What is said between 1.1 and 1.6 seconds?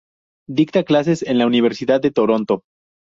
en la